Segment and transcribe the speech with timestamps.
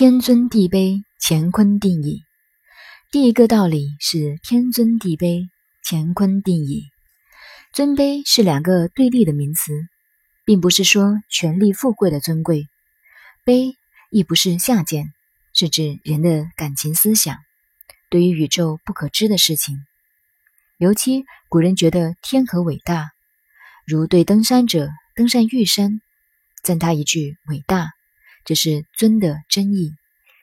[0.00, 2.22] 天尊地卑，乾坤定矣。
[3.10, 5.50] 第一个道理是天尊地卑，
[5.84, 6.84] 乾坤定矣。
[7.74, 9.74] 尊卑是两个对立的名词，
[10.46, 12.66] 并不是说权力富贵的尊贵，
[13.44, 13.74] 卑
[14.10, 15.12] 亦不是下贱，
[15.52, 17.36] 是指人的感情思想，
[18.08, 19.76] 对于宇宙不可知的事情。
[20.78, 23.10] 尤其古人觉得天和伟大，
[23.86, 26.00] 如对登山者登上玉山，
[26.62, 27.90] 赞他一句伟大。
[28.44, 29.94] 这是尊的真意，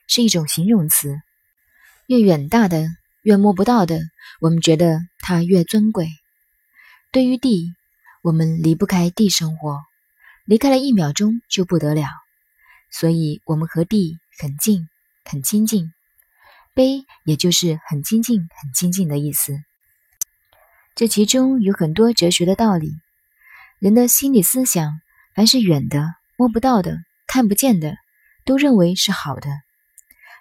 [0.08, 1.16] 是一种形容词。
[2.08, 2.88] 越远大的，
[3.22, 4.00] 越摸不到的，
[4.40, 6.08] 我们觉得它越尊贵。
[7.12, 7.74] 对于地，
[8.22, 9.80] 我们离不开地生活，
[10.46, 12.08] 离开了一秒钟就不得了，
[12.92, 14.88] 所以我们和地很近，
[15.26, 15.92] 很亲近。
[16.74, 19.58] 悲，也就是很亲近、很亲近的意思。
[20.96, 22.94] 这其中有很多哲学的道理。
[23.80, 25.02] 人的心理思想，
[25.36, 27.00] 凡是远的、摸不到的。
[27.28, 27.98] 看不见的，
[28.46, 29.50] 都认为是好的。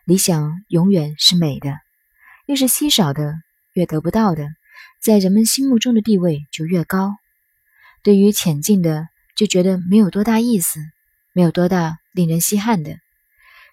[0.05, 1.77] 理想永远是美的，
[2.47, 3.35] 越是稀少的，
[3.73, 4.49] 越得不到的，
[5.03, 7.17] 在人们心目中的地位就越高。
[8.05, 10.79] 对于浅近的，就觉得没有多大意思，
[11.33, 12.97] 没有多大令人稀罕的。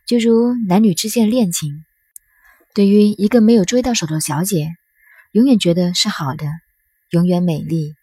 [0.07, 1.85] 就如男女之间恋情，
[2.73, 4.75] 对于一个没有追到手的小姐，
[5.33, 6.47] 永远觉得是好的，
[7.11, 7.93] 永远美丽。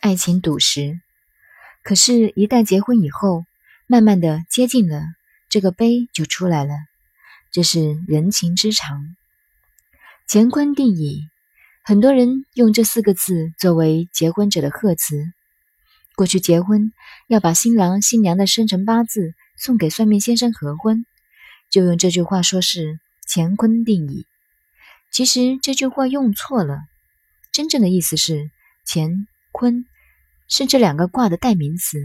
[0.00, 1.00] 爱情赌石。
[1.86, 3.44] 可是，一旦结婚以后，
[3.86, 5.04] 慢慢的接近了，
[5.48, 6.74] 这个悲就出来了。
[7.52, 9.14] 这是人情之常。
[10.26, 11.28] 乾坤定矣，
[11.84, 15.30] 很多人用这四个字作为结婚者的贺词。
[16.16, 16.92] 过去结婚
[17.28, 21.06] 要把新郎新娘的生辰八字送给算命先生合婚，
[21.70, 22.98] 就用这句话说是
[23.28, 24.26] 乾坤定矣。
[25.12, 26.80] 其实这句话用错了，
[27.52, 28.50] 真正的意思是
[28.84, 29.86] 乾坤。
[30.48, 31.98] 是这两个卦的代名词，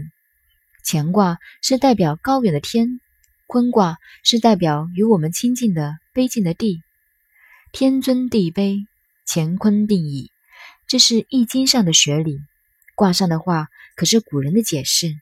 [0.84, 3.00] 乾卦是代表高远的天，
[3.46, 6.82] 坤卦是代表与我们亲近的卑近的地。
[7.70, 8.86] 天尊地卑，
[9.26, 10.30] 乾坤定矣。
[10.88, 12.38] 这是易经上的学理，
[12.94, 15.14] 卦上的话可是古人的解释。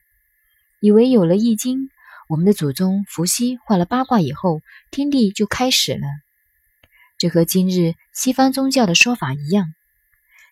[0.79, 1.89] 以为有了易经，
[2.27, 6.07] 我们的祖宗伏羲画了八卦以后，天地就开始了。
[7.19, 9.73] 这和今日西方宗教的说法一样。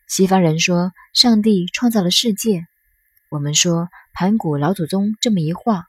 [0.09, 2.65] 西方人说上帝创造了世界，
[3.29, 5.85] 我们说盘古老祖宗这么一画，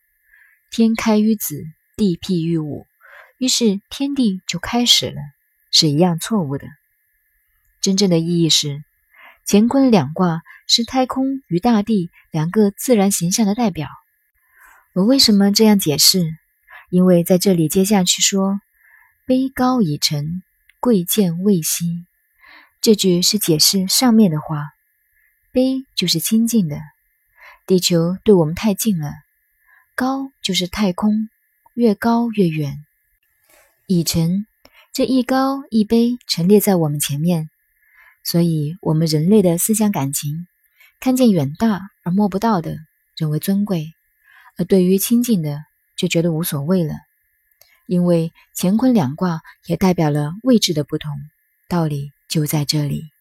[0.70, 1.64] 天开于子，
[1.96, 2.86] 地辟于午，
[3.38, 5.16] 于是天地就开始了，
[5.70, 6.66] 是一样错误的。
[7.80, 8.84] 真正的意义是，
[9.46, 13.88] 乾坤两卦是太空与大地两个自然形象的代表。
[14.92, 16.22] 我为什么这样解释？
[16.90, 18.60] 因为在这里接下去说，
[19.26, 20.42] 卑高已成，
[20.78, 22.04] 贵贱未息。
[22.82, 24.70] 这句是解释上面的话，
[25.52, 26.80] 卑就是亲近的，
[27.66, 29.10] 地球对我们太近了；
[29.94, 31.28] 高就是太空，
[31.74, 32.82] 越高越远。
[33.86, 34.46] 已成，
[34.94, 37.50] 这一高一卑陈列在我们前面，
[38.24, 40.46] 所以我们人类的思想感情，
[41.00, 42.78] 看见远大而摸不到的，
[43.14, 43.92] 认为尊贵；
[44.56, 45.58] 而对于亲近的，
[45.96, 46.94] 就觉得无所谓了。
[47.86, 51.12] 因为乾坤两卦也代表了位置的不同，
[51.68, 52.10] 道理。
[52.30, 53.19] 就在这里。